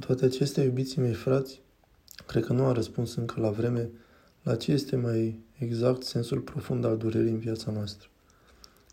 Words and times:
toate 0.00 0.24
acestea, 0.24 0.62
iubiții 0.62 1.00
mei 1.00 1.12
frați, 1.12 1.62
cred 2.26 2.44
că 2.44 2.52
nu 2.52 2.64
a 2.64 2.72
răspuns 2.72 3.14
încă 3.14 3.40
la 3.40 3.50
vreme 3.50 3.90
la 4.42 4.56
ce 4.56 4.72
este 4.72 4.96
mai 4.96 5.40
exact 5.58 6.02
sensul 6.02 6.40
profund 6.40 6.84
al 6.84 6.96
durerii 6.96 7.30
în 7.30 7.38
viața 7.38 7.70
noastră. 7.70 8.08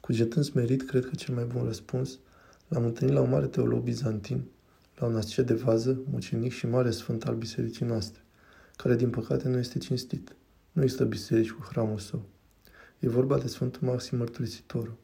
Cugetând 0.02 0.46
smerit, 0.46 0.88
cred 0.88 1.06
că 1.06 1.16
cel 1.16 1.36
mai 1.36 1.44
bun 1.44 1.64
răspuns 1.64 2.20
l-am 2.68 2.86
întâlnit 2.86 3.16
la 3.16 3.22
un 3.22 3.30
mare 3.30 3.46
teolog 3.46 3.84
bizantin, 3.84 4.44
la 4.96 5.06
un 5.06 5.16
ascet 5.16 5.46
de 5.46 5.54
vază, 5.54 6.00
mucenic 6.12 6.52
și 6.52 6.68
mare 6.68 6.92
sfânt 6.92 7.24
al 7.24 7.36
bisericii 7.36 7.86
noastre, 7.86 8.22
care 8.76 8.96
din 8.96 9.10
păcate 9.10 9.48
nu 9.48 9.58
este 9.58 9.78
cinstit. 9.78 10.36
Nu 10.72 10.82
există 10.82 11.06
biserici 11.06 11.52
cu 11.52 11.68
hramul 11.70 11.98
său. 11.98 12.26
E 13.00 13.10
vorba 13.10 13.38
de 13.38 13.48
Sfântul 13.48 13.88
Maxim 13.88 14.18
Mărturisitorul, 14.18 14.98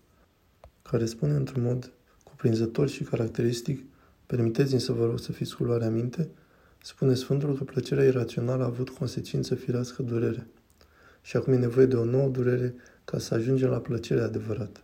care 0.82 1.06
spune 1.06 1.34
într-un 1.34 1.64
mod 1.64 1.92
cuprinzător 2.24 2.90
și 2.90 3.04
caracteristic, 3.04 3.86
permiteți-mi 4.36 4.80
să 4.80 4.92
vă 4.92 5.06
rog 5.06 5.20
să 5.20 5.32
fiți 5.32 5.56
cu 5.56 5.64
luarea 5.64 5.90
minte, 5.90 6.30
spune 6.82 7.14
Sfântul 7.14 7.58
că 7.58 7.64
plăcerea 7.64 8.04
irațională 8.06 8.64
a 8.64 8.66
avut 8.66 8.90
consecință 8.90 9.56
firească 9.56 10.02
durere. 10.02 10.48
Și 11.22 11.38
acum 11.38 11.54
e 11.54 11.58
nevoie 11.58 11.86
de 11.86 11.96
o 11.96 12.04
nouă 12.04 12.28
durere 12.28 12.76
ca 13.06 13.20
să 13.20 13.34
ajungem 13.34 13.70
la 13.70 13.78
plăcerea 13.78 14.24
adevărată. 14.24 14.80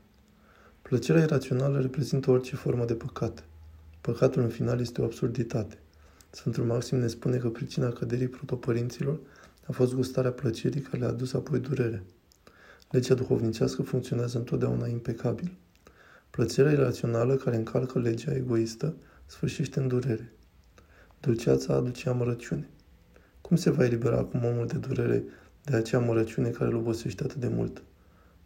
Plăcerea 0.82 1.24
irațională 1.24 1.80
reprezintă 1.80 2.32
orice 2.32 2.56
formă 2.56 2.86
de 2.86 2.94
păcat. 2.94 3.44
Păcatul 4.02 4.42
în 4.42 4.50
final 4.50 4.80
este 4.80 5.02
o 5.02 5.04
absurditate. 5.04 5.78
Sfântul 6.30 6.64
Maxim 6.64 6.98
ne 6.98 7.08
spune 7.08 7.38
că 7.38 7.50
pricina 7.50 7.90
căderii 7.90 8.28
protopărinților 8.28 9.20
a 9.68 9.72
fost 9.72 9.94
gustarea 9.94 10.32
plăcerii 10.32 10.82
care 10.82 10.98
le-a 10.98 11.10
adus 11.10 11.34
apoi 11.34 11.60
durere. 11.60 12.04
Legea 12.90 13.14
duhovnicească 13.14 13.82
funcționează 13.82 14.38
întotdeauna 14.38 14.88
impecabil. 14.88 15.52
Plăcerea 16.30 16.72
irațională 16.72 17.36
care 17.36 17.56
încalcă 17.56 18.00
legea 18.00 18.36
egoistă 18.36 18.96
sfârșește 19.30 19.80
în 19.80 19.88
durere. 19.88 20.32
Dulceața 21.20 21.74
aduce 21.74 22.10
amărăciune. 22.10 22.70
Cum 23.42 23.58
se 23.58 23.70
va 23.70 23.86
elibera 23.86 24.18
acum 24.18 24.46
omul 24.46 24.68
de 24.68 24.78
durere 24.78 25.24
de 25.64 25.76
acea 25.76 25.98
amărăciune 25.98 26.50
care 26.50 26.70
îl 26.70 26.76
obosește 26.76 27.24
atât 27.24 27.36
de 27.36 27.48
mult? 27.48 27.84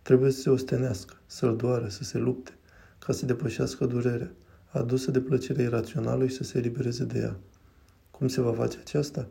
Trebuie 0.01 0.31
să 0.31 0.39
se 0.39 0.49
ostenească, 0.49 1.13
să-l 1.25 1.55
doară, 1.55 1.87
să 1.87 2.03
se 2.03 2.17
lupte, 2.17 2.51
ca 2.99 3.13
să 3.13 3.25
depășească 3.25 3.85
durerea, 3.85 4.31
adusă 4.69 5.11
de 5.11 5.19
plăcerea 5.19 5.65
irațională 5.65 6.27
și 6.27 6.35
să 6.35 6.43
se 6.43 6.57
elibereze 6.57 7.03
de 7.03 7.19
ea. 7.19 7.35
Cum 8.11 8.27
se 8.27 8.41
va 8.41 8.53
face 8.53 8.77
aceasta? 8.79 9.27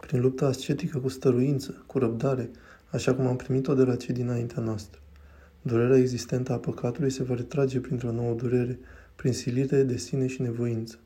Prin 0.00 0.20
lupta 0.20 0.46
ascetică 0.46 0.98
cu 0.98 1.08
stăruință, 1.08 1.84
cu 1.86 1.98
răbdare, 1.98 2.50
așa 2.90 3.14
cum 3.14 3.26
am 3.26 3.36
primit-o 3.36 3.74
de 3.74 3.82
la 3.82 3.96
cei 3.96 4.14
dinaintea 4.14 4.62
noastră. 4.62 5.00
Durerea 5.62 5.96
existentă 5.96 6.52
a 6.52 6.58
păcatului 6.58 7.10
se 7.10 7.22
va 7.22 7.34
retrage 7.34 7.80
printr-o 7.80 8.12
nouă 8.12 8.34
durere, 8.34 8.78
prin 9.24 9.36
silire 9.36 9.82
de 9.82 9.96
sine 9.96 10.26
și 10.26 10.42
nevoință. 10.42 10.98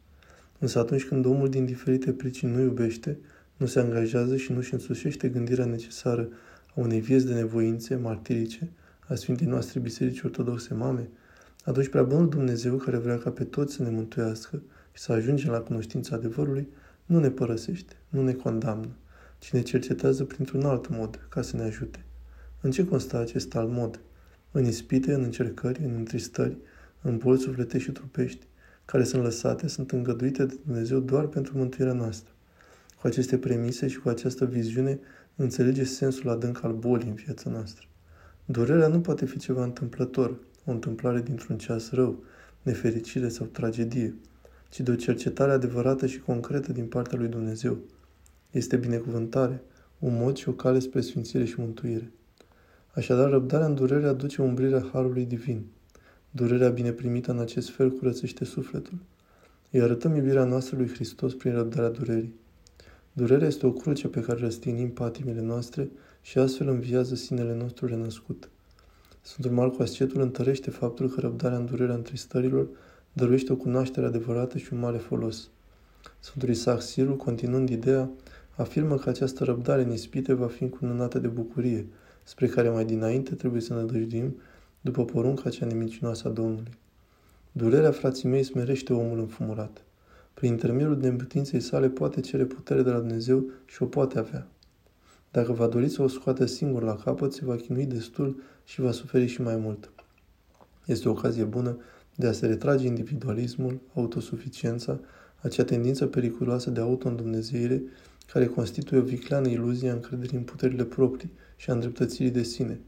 Însă 0.59 0.79
atunci 0.79 1.05
când 1.05 1.25
omul 1.25 1.49
din 1.49 1.65
diferite 1.65 2.13
pricini 2.13 2.53
nu 2.53 2.61
iubește, 2.61 3.19
nu 3.57 3.67
se 3.67 3.81
angajează 3.81 4.37
și 4.37 4.53
nu-și 4.53 4.73
însușește 4.73 5.29
gândirea 5.29 5.65
necesară 5.65 6.29
a 6.77 6.81
unei 6.81 7.01
vieți 7.01 7.27
de 7.27 7.35
nevoințe 7.35 7.95
martirice, 7.95 8.71
a 9.09 9.15
Sfintei 9.15 9.47
noastre 9.47 9.81
Biserici 9.81 10.23
Ortodoxe 10.23 10.75
Mame, 10.75 11.09
atunci 11.65 11.89
prea 11.89 12.03
bunul 12.03 12.29
Dumnezeu 12.29 12.77
care 12.77 12.97
vrea 12.97 13.19
ca 13.19 13.31
pe 13.31 13.45
toți 13.45 13.75
să 13.75 13.83
ne 13.83 13.91
mântuiască 13.91 14.63
și 14.93 15.03
să 15.03 15.13
ajungem 15.13 15.51
la 15.51 15.61
cunoștința 15.61 16.17
adevărului, 16.17 16.69
nu 17.07 17.19
ne 17.21 17.31
părăsește, 17.31 17.97
nu 18.09 18.23
ne 18.23 18.33
condamnă, 18.33 18.97
ci 19.39 19.53
ne 19.53 19.61
cercetează 19.61 20.25
printr-un 20.25 20.65
alt 20.65 20.89
mod 20.89 21.27
ca 21.29 21.43
să 21.43 21.57
ne 21.57 21.63
ajute. 21.63 22.05
În 22.61 22.71
ce 22.71 22.85
constă 22.85 23.19
acest 23.19 23.55
alt 23.55 23.71
mod? 23.71 24.01
În 24.51 24.65
ispite, 24.65 25.13
în 25.13 25.23
încercări, 25.23 25.83
în 25.85 25.95
întristări, 25.97 26.57
în 27.03 27.17
boli 27.17 27.39
sufletești 27.39 27.87
și 27.87 27.93
trupești, 27.93 28.47
care 28.85 29.05
sunt 29.05 29.23
lăsate, 29.23 29.69
sunt 29.69 29.91
îngăduite 29.91 30.45
de 30.45 30.59
Dumnezeu 30.65 30.99
doar 30.99 31.27
pentru 31.27 31.59
mântuirea 31.59 31.93
noastră. 31.93 32.33
Cu 33.01 33.07
aceste 33.07 33.39
premise 33.39 33.89
și 33.89 33.99
cu 33.99 34.09
această 34.09 34.45
viziune 34.45 34.99
înțelege 35.37 35.85
sensul 35.85 36.31
adânc 36.31 36.65
al 36.65 36.73
bolii 36.73 37.09
în 37.09 37.15
viața 37.15 37.51
noastră. 37.51 37.87
Durerea 38.45 38.89
nu 38.89 39.01
poate 39.01 39.27
fi 39.27 39.39
ceva 39.39 39.65
întâmplător, 39.65 40.39
o 40.65 40.71
întâmplare 40.71 41.21
dintr-un 41.23 41.59
ceas 41.59 41.91
rău, 41.91 42.23
nefericire 42.63 43.29
sau 43.29 43.47
tragedie, 43.47 44.15
ci 44.69 44.81
de 44.81 44.91
o 44.91 44.95
cercetare 44.95 45.53
adevărată 45.53 46.07
și 46.07 46.19
concretă 46.19 46.73
din 46.73 46.87
partea 46.87 47.19
lui 47.19 47.29
Dumnezeu. 47.29 47.79
Este 48.51 48.77
binecuvântare, 48.77 49.63
un 49.99 50.17
mod 50.17 50.37
și 50.37 50.49
o 50.49 50.53
cale 50.53 50.79
spre 50.79 51.01
sfințire 51.01 51.45
și 51.45 51.61
mântuire. 51.61 52.11
Așadar, 52.95 53.31
răbdarea 53.31 53.67
în 53.67 53.75
durere 53.75 54.07
aduce 54.07 54.43
umbrirea 54.43 54.89
Harului 54.93 55.25
Divin. 55.25 55.65
Durerea 56.31 56.69
bine 56.69 56.91
primită 56.91 57.31
în 57.31 57.39
acest 57.39 57.71
fel 57.71 57.91
curățește 57.91 58.45
sufletul. 58.45 58.99
Îi 59.71 59.81
arătăm 59.81 60.15
iubirea 60.15 60.45
noastră 60.45 60.77
lui 60.77 60.89
Hristos 60.89 61.35
prin 61.35 61.53
răbdarea 61.53 61.89
durerii. 61.89 62.35
Durerea 63.13 63.47
este 63.47 63.67
o 63.67 63.73
cruce 63.73 64.09
pe 64.09 64.21
care 64.21 64.39
răstinim 64.39 64.91
patimile 64.91 65.41
noastre 65.41 65.91
și 66.23 66.39
astfel 66.39 66.69
înviază 66.69 67.15
sinele 67.15 67.55
nostru 67.55 67.87
renăscut. 67.87 68.49
Sfântul 69.21 69.53
Marcu 69.53 69.83
Ascetul 69.83 70.21
întărește 70.21 70.71
faptul 70.71 71.09
că 71.09 71.21
răbdarea 71.21 71.59
în 71.59 71.65
durerea 71.65 71.95
întristărilor 71.95 72.69
dăruiește 73.13 73.53
o 73.53 73.57
cunoaștere 73.57 74.07
adevărată 74.07 74.59
și 74.59 74.73
un 74.73 74.79
mare 74.79 74.99
folos. 74.99 75.49
Sfântul 76.19 76.49
Isaac 76.49 76.83
Sirul, 76.83 77.17
continuând 77.17 77.69
ideea, 77.69 78.11
afirmă 78.57 78.97
că 78.97 79.09
această 79.09 79.45
răbdare 79.45 79.83
în 79.83 79.93
ispite 79.93 80.33
va 80.33 80.47
fi 80.47 80.63
încununată 80.63 81.19
de 81.19 81.29
bucurie, 81.29 81.87
spre 82.23 82.47
care 82.47 82.69
mai 82.69 82.85
dinainte 82.85 83.35
trebuie 83.35 83.61
să 83.61 83.75
ne 83.75 83.83
dăjduim 83.83 84.37
după 84.91 85.05
porunca 85.05 85.51
cea 85.51 85.67
nemicinoasă 85.67 86.29
a 86.29 86.31
Domnului. 86.31 86.73
Durerea, 87.53 87.91
frații 87.91 88.29
mei, 88.29 88.43
smerește 88.43 88.93
omul 88.93 89.19
înfumurat. 89.19 89.85
Prin 90.35 90.51
intermediul 90.51 90.97
neputinței 90.97 91.61
sale 91.61 91.89
poate 91.89 92.21
cere 92.21 92.45
putere 92.45 92.83
de 92.83 92.91
la 92.91 92.99
Dumnezeu 92.99 93.45
și 93.65 93.83
o 93.83 93.87
poate 93.87 94.19
avea. 94.19 94.47
Dacă 95.31 95.53
va 95.53 95.67
dori 95.67 95.89
să 95.89 96.03
o 96.03 96.09
scoată 96.09 96.45
singur 96.47 96.83
la 96.83 96.97
capăt, 96.97 97.33
se 97.33 97.45
va 97.45 97.57
chinui 97.57 97.87
destul 97.87 98.43
și 98.65 98.81
va 98.81 98.91
suferi 98.91 99.27
și 99.27 99.43
mai 99.43 99.57
mult. 99.57 99.91
Este 100.85 101.09
o 101.09 101.11
ocazie 101.11 101.45
bună 101.45 101.79
de 102.15 102.27
a 102.27 102.33
se 102.33 102.47
retrage 102.47 102.87
individualismul, 102.87 103.81
autosuficiența, 103.95 105.01
acea 105.41 105.65
tendință 105.65 106.07
periculoasă 106.07 106.71
de 106.71 106.81
auto-îndumnezeire 106.81 107.83
care 108.33 108.47
constituie 108.47 109.01
o 109.01 109.05
vicleană 109.05 109.49
iluzie 109.49 109.91
a 109.91 109.93
încrederii 109.93 110.37
în 110.37 110.43
puterile 110.43 110.85
proprii 110.85 111.33
și 111.57 111.71
a 111.71 111.73
îndreptățirii 111.73 112.31
de 112.31 112.43
sine, 112.43 112.81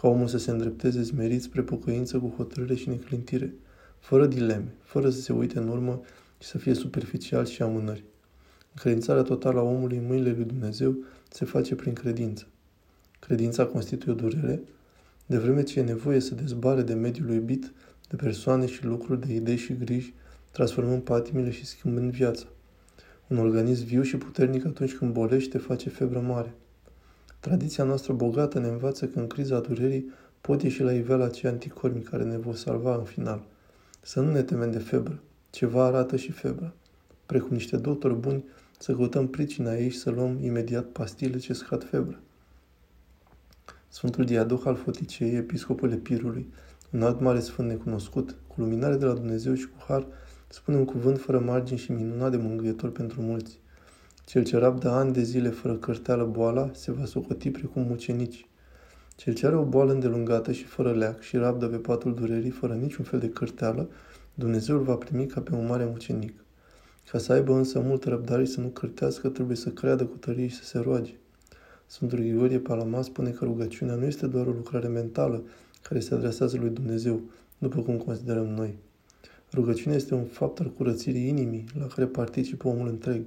ca 0.00 0.08
omul 0.08 0.26
să 0.26 0.38
se 0.38 0.50
îndrepteze 0.50 1.02
zmerit 1.02 1.42
spre 1.42 1.62
pocăință 1.62 2.18
cu 2.18 2.32
hotărâre 2.36 2.74
și 2.74 2.88
neclintire, 2.88 3.54
fără 3.98 4.26
dileme, 4.26 4.74
fără 4.82 5.10
să 5.10 5.20
se 5.20 5.32
uite 5.32 5.58
în 5.58 5.68
urmă 5.68 6.00
și 6.38 6.48
să 6.48 6.58
fie 6.58 6.74
superficial 6.74 7.46
și 7.46 7.62
amânări. 7.62 8.04
Încredințarea 8.72 9.22
totală 9.22 9.58
a 9.58 9.62
omului 9.62 9.96
în 9.96 10.06
mâinile 10.06 10.32
lui 10.32 10.44
Dumnezeu 10.44 10.96
se 11.28 11.44
face 11.44 11.74
prin 11.74 11.92
credință. 11.92 12.46
Credința 13.18 13.66
constituie 13.66 14.14
o 14.14 14.16
durere, 14.16 14.62
de 15.26 15.38
vreme 15.38 15.62
ce 15.62 15.78
e 15.78 15.82
nevoie 15.82 16.20
să 16.20 16.34
dezbare 16.34 16.82
de 16.82 16.94
mediul 16.94 17.30
iubit, 17.30 17.72
de 18.08 18.16
persoane 18.16 18.66
și 18.66 18.84
lucruri, 18.84 19.26
de 19.26 19.34
idei 19.34 19.56
și 19.56 19.76
griji, 19.76 20.14
transformând 20.50 21.02
patimile 21.02 21.50
și 21.50 21.66
schimbând 21.66 22.10
viața. 22.10 22.46
Un 23.26 23.38
organism 23.38 23.84
viu 23.84 24.02
și 24.02 24.16
puternic 24.16 24.66
atunci 24.66 24.94
când 24.94 25.12
bolește 25.12 25.58
face 25.58 25.88
febră 25.88 26.20
mare. 26.20 26.54
Tradiția 27.40 27.84
noastră 27.84 28.12
bogată 28.12 28.58
ne 28.58 28.68
învață 28.68 29.06
că 29.06 29.18
în 29.18 29.26
criza 29.26 29.60
durerii 29.60 30.10
pot 30.40 30.62
ieși 30.62 30.82
la 30.82 30.92
iveală 30.92 31.24
acei 31.24 31.50
anticormi 31.50 32.02
care 32.02 32.24
ne 32.24 32.36
vor 32.36 32.54
salva 32.54 32.96
în 32.96 33.04
final. 33.04 33.42
Să 34.00 34.20
nu 34.20 34.30
ne 34.30 34.42
temem 34.42 34.70
de 34.70 34.78
febră. 34.78 35.20
Ceva 35.50 35.84
arată 35.84 36.16
și 36.16 36.32
febra. 36.32 36.72
Precum 37.26 37.50
niște 37.50 37.76
doctori 37.76 38.14
buni, 38.14 38.44
să 38.78 38.94
căutăm 38.94 39.28
pricina 39.28 39.76
ei 39.76 39.88
și 39.88 39.98
să 39.98 40.10
luăm 40.10 40.38
imediat 40.42 40.84
pastile 40.84 41.38
ce 41.38 41.52
scad 41.52 41.84
febră. 41.84 42.20
Sfântul 43.88 44.24
Diadoh 44.24 44.62
al 44.64 44.76
Foticei, 44.76 45.34
episcopul 45.34 45.92
Epirului, 45.92 46.52
un 46.92 47.02
alt 47.02 47.20
mare 47.20 47.40
sfânt 47.40 47.68
necunoscut, 47.68 48.36
cu 48.46 48.54
luminare 48.60 48.96
de 48.96 49.04
la 49.04 49.12
Dumnezeu 49.12 49.54
și 49.54 49.66
cu 49.66 49.84
har, 49.86 50.06
spune 50.48 50.76
un 50.76 50.84
cuvânt 50.84 51.18
fără 51.18 51.38
margini 51.38 51.78
și 51.78 51.92
minunat 51.92 52.30
de 52.30 52.36
mângâietor 52.36 52.90
pentru 52.90 53.22
mulți. 53.22 53.60
Cel 54.28 54.44
ce 54.44 54.56
rabdă 54.56 54.88
ani 54.88 55.12
de 55.12 55.22
zile 55.22 55.48
fără 55.48 55.74
cărteală 55.74 56.24
boala 56.24 56.70
se 56.72 56.92
va 56.92 57.04
socoti 57.04 57.50
precum 57.50 57.82
mucenici. 57.82 58.46
Cel 59.16 59.34
ce 59.34 59.46
are 59.46 59.56
o 59.56 59.64
boală 59.64 59.92
îndelungată 59.92 60.52
și 60.52 60.64
fără 60.64 60.92
leac 60.92 61.20
și 61.20 61.36
rabdă 61.36 61.66
pe 61.66 61.76
patul 61.76 62.14
durerii 62.14 62.50
fără 62.50 62.74
niciun 62.74 63.04
fel 63.04 63.18
de 63.18 63.28
cărteală, 63.28 63.88
Dumnezeu 64.34 64.76
îl 64.76 64.82
va 64.82 64.94
primi 64.94 65.26
ca 65.26 65.40
pe 65.40 65.54
un 65.54 65.66
mare 65.66 65.84
mucenic. 65.84 66.44
Ca 67.10 67.18
să 67.18 67.32
aibă 67.32 67.54
însă 67.54 67.80
multă 67.80 68.08
răbdare 68.08 68.44
și 68.44 68.50
să 68.50 68.60
nu 68.60 68.66
cârtească, 68.66 69.28
trebuie 69.28 69.56
să 69.56 69.68
creadă 69.68 70.04
cu 70.04 70.16
tărie 70.16 70.46
și 70.46 70.56
să 70.56 70.64
se 70.64 70.78
roage. 70.78 71.14
Sfântul 71.86 72.18
Grigorie 72.18 72.58
Palama 72.58 73.02
spune 73.02 73.30
că 73.30 73.44
rugăciunea 73.44 73.94
nu 73.94 74.04
este 74.04 74.26
doar 74.26 74.46
o 74.46 74.50
lucrare 74.50 74.88
mentală 74.88 75.42
care 75.82 76.00
se 76.00 76.14
adresează 76.14 76.56
lui 76.56 76.70
Dumnezeu, 76.70 77.20
după 77.58 77.80
cum 77.80 77.96
considerăm 77.96 78.46
noi. 78.46 78.78
Rugăciunea 79.52 79.96
este 79.96 80.14
un 80.14 80.24
fapt 80.24 80.60
al 80.60 80.70
curățirii 80.70 81.28
inimii, 81.28 81.64
la 81.78 81.86
care 81.86 82.06
participă 82.06 82.68
omul 82.68 82.88
întreg. 82.88 83.22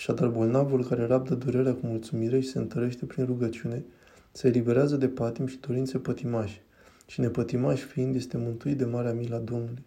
Așadar, 0.00 0.28
bolnavul 0.28 0.84
care 0.84 1.06
rabdă 1.06 1.34
durerea 1.34 1.74
cu 1.74 1.86
mulțumire 1.86 2.40
și 2.40 2.48
se 2.48 2.58
întărește 2.58 3.04
prin 3.04 3.24
rugăciune, 3.24 3.84
se 4.32 4.46
eliberează 4.46 4.96
de 4.96 5.08
patim 5.08 5.46
și 5.46 5.60
dorințe 5.60 5.98
pătimașe, 5.98 6.62
și 7.06 7.20
nepătimaș 7.20 7.80
fiind 7.80 8.14
este 8.14 8.36
mântuit 8.36 8.78
de 8.78 8.84
marea 8.84 9.12
mila 9.12 9.38
Domnului. 9.38 9.84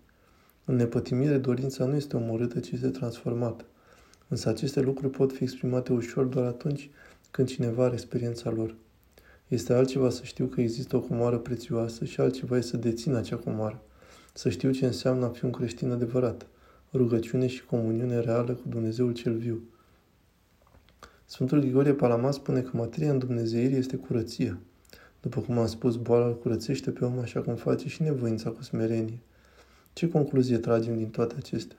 În 0.66 0.76
nepătimire, 0.76 1.38
dorința 1.38 1.86
nu 1.86 1.96
este 1.96 2.16
omorâtă, 2.18 2.60
ci 2.60 2.72
este 2.72 2.88
transformată. 2.88 3.66
Însă 4.28 4.50
aceste 4.50 4.82
lucruri 4.82 5.12
pot 5.12 5.32
fi 5.32 5.44
exprimate 5.44 5.94
ușor 5.94 6.26
doar 6.26 6.46
atunci 6.46 6.90
când 7.32 7.48
cineva 7.48 7.84
are 7.84 7.94
experiența 7.94 8.50
lor. 8.50 8.76
Este 9.48 9.74
altceva 9.74 10.10
să 10.10 10.24
știu 10.24 10.46
că 10.46 10.62
există 10.62 10.96
o 10.96 11.02
comoară 11.02 11.38
prețioasă 11.38 12.06
și 12.06 12.20
altceva 12.20 12.58
e 12.58 12.62
să 12.62 12.78
dețin 12.78 13.14
acea 13.14 13.38
comoară. 13.38 13.82
Să 14.34 14.50
știu 14.50 14.72
ce 14.72 14.86
înseamnă 14.86 15.26
a 15.26 15.30
fi 15.30 15.46
un 15.46 15.52
creștin 15.52 15.92
adevărat, 15.92 16.48
rugăciune 16.92 17.48
și 17.48 17.66
comuniune 17.66 18.20
reală 18.20 18.54
cu 18.54 18.68
Dumnezeul 18.68 19.14
cel 19.14 19.34
viu. 19.38 19.62
Sfântul 21.34 21.60
Grigorie 21.60 21.94
Palama 21.94 22.32
spune 22.32 22.62
că 22.62 22.70
materia 22.74 23.12
în 23.12 23.18
Dumnezeirii 23.18 23.78
este 23.78 23.96
curăția. 23.96 24.58
După 25.22 25.42
cum 25.42 25.58
am 25.58 25.68
spus, 25.68 25.96
boala 25.96 26.26
îl 26.26 26.38
curățește 26.40 26.92
pe 26.92 27.06
om 27.06 27.20
așa 27.20 27.42
cum 27.42 27.56
face 27.56 27.88
și 27.88 28.02
nevoința 28.02 28.50
cu 28.50 28.64
smerenie. 28.64 29.20
Ce 29.94 30.10
concluzie 30.10 30.58
tragem 30.58 30.98
din 30.98 31.10
toate 31.10 31.36
acestea? 31.38 31.78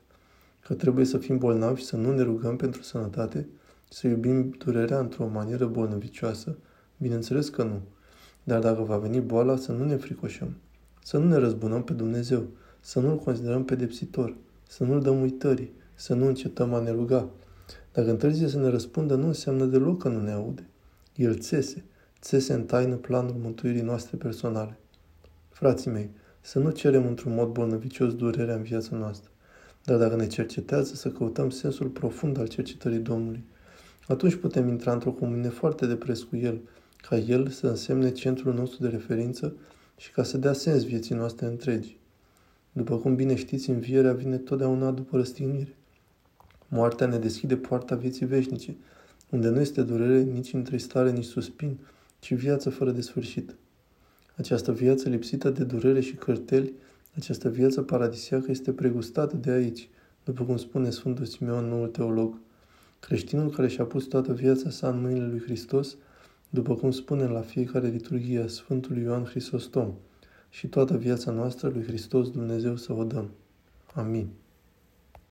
Că 0.67 0.75
trebuie 0.75 1.05
să 1.05 1.19
fim 1.19 1.39
bolnavi 1.39 1.81
și 1.81 1.87
să 1.87 1.97
nu 1.97 2.15
ne 2.15 2.23
rugăm 2.23 2.56
pentru 2.56 2.83
sănătate? 2.83 3.49
Să 3.89 4.06
iubim 4.06 4.55
durerea 4.59 4.99
într-o 4.99 5.29
manieră 5.29 5.67
bolnăvicioasă? 5.67 6.57
Bineînțeles 6.97 7.49
că 7.49 7.62
nu. 7.62 7.81
Dar 8.45 8.61
dacă 8.61 8.83
va 8.83 8.97
veni 8.97 9.21
boala, 9.21 9.57
să 9.57 9.73
nu 9.73 9.85
ne 9.85 9.97
fricoșăm. 9.97 10.57
Să 11.03 11.19
nu 11.19 11.29
ne 11.29 11.37
răzbunăm 11.37 11.83
pe 11.83 11.93
Dumnezeu. 11.93 12.47
Să 12.81 13.00
nu-L 13.00 13.17
considerăm 13.17 13.65
pedepsitor. 13.65 14.37
Să 14.69 14.85
nu-L 14.85 15.00
dăm 15.00 15.21
uitării. 15.21 15.73
Să 15.95 16.15
nu 16.15 16.27
încetăm 16.27 16.75
a 16.75 16.81
ne 16.81 16.91
ruga. 16.91 17.29
Dacă 17.94 18.11
întârzie 18.11 18.49
să 18.49 18.58
ne 18.58 18.69
răspundă, 18.69 19.14
nu 19.14 19.26
înseamnă 19.26 19.64
deloc 19.64 20.02
că 20.02 20.08
nu 20.08 20.20
ne 20.20 20.31
aude. 20.31 20.67
El 21.17 21.38
țese. 21.38 21.85
Țese 22.20 22.52
în 22.52 22.64
taină 22.64 22.96
planul 22.96 23.37
mântuirii 23.43 23.81
noastre 23.81 24.17
personale. 24.17 24.79
Frații 25.49 25.91
mei, 25.91 26.11
să 26.41 26.58
nu 26.58 26.70
cerem 26.70 27.06
într-un 27.06 27.35
mod 27.35 27.49
bolnăvicios 27.49 28.14
durerea 28.14 28.55
în 28.55 28.62
viața 28.62 28.96
noastră, 28.96 29.31
dar 29.85 29.99
dacă 29.99 30.17
ne 30.17 30.26
cercetează 30.26 30.94
să 30.94 31.08
căutăm 31.11 31.50
sensul 31.50 31.88
profund 31.88 32.38
al 32.38 32.46
cercetării 32.46 32.99
Domnului, 32.99 33.44
atunci 34.08 34.35
putem 34.35 34.69
intra 34.69 34.93
într-o 34.93 35.12
comunie 35.12 35.49
foarte 35.49 35.87
de 35.87 35.97
pres 35.97 36.23
cu 36.23 36.37
El, 36.37 36.61
ca 37.08 37.17
El 37.17 37.49
să 37.49 37.67
însemne 37.67 38.11
centrul 38.11 38.55
nostru 38.55 38.82
de 38.82 38.88
referință 38.88 39.56
și 39.97 40.11
ca 40.11 40.23
să 40.23 40.38
dea 40.38 40.52
sens 40.52 40.85
vieții 40.85 41.14
noastre 41.14 41.47
întregi. 41.47 41.99
După 42.73 42.97
cum 42.97 43.14
bine 43.14 43.35
știți, 43.35 43.70
învierea 43.70 44.12
vine 44.12 44.37
totdeauna 44.37 44.90
după 44.90 45.17
răstignire. 45.17 45.76
Moartea 46.69 47.06
ne 47.06 47.19
deschide 47.19 47.56
poarta 47.56 47.94
vieții 47.94 48.26
veșnice, 48.26 48.76
unde 49.31 49.49
nu 49.49 49.61
este 49.61 49.82
durere, 49.82 50.22
nici 50.22 50.52
întristare, 50.52 51.11
nici 51.11 51.25
suspin, 51.25 51.78
ci 52.19 52.34
viață 52.34 52.70
fără 52.70 52.90
de 52.90 53.00
sfârșit. 53.00 53.55
Această 54.37 54.72
viață 54.72 55.08
lipsită 55.08 55.50
de 55.50 55.64
durere 55.64 56.00
și 56.00 56.14
cărteli, 56.14 56.72
această 57.16 57.49
viață 57.49 57.82
paradisiacă 57.82 58.50
este 58.50 58.72
pregustată 58.72 59.37
de 59.37 59.50
aici, 59.50 59.88
după 60.25 60.44
cum 60.44 60.56
spune 60.56 60.90
Sfântul 60.90 61.25
Simeon, 61.25 61.64
noul 61.64 61.88
teolog. 61.88 62.38
Creștinul 63.00 63.50
care 63.50 63.69
și-a 63.69 63.84
pus 63.84 64.05
toată 64.05 64.32
viața 64.32 64.70
sa 64.70 64.88
în 64.88 65.00
mâinile 65.00 65.26
lui 65.26 65.40
Hristos, 65.40 65.96
după 66.50 66.75
cum 66.75 66.90
spune 66.90 67.26
la 67.26 67.40
fiecare 67.40 67.88
liturghie 67.88 68.40
a 68.40 68.46
Sfântului 68.46 69.02
Ioan 69.02 69.25
Hristostom, 69.25 69.93
și 70.50 70.66
toată 70.66 70.96
viața 70.96 71.31
noastră 71.31 71.69
lui 71.69 71.82
Hristos 71.82 72.31
Dumnezeu 72.31 72.76
să 72.76 72.93
o 72.93 73.05
dăm. 73.05 73.31
Amin. 73.94 74.28